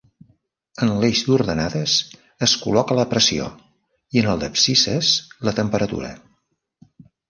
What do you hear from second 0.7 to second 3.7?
En l'eix d'ordenades es col·loca la pressió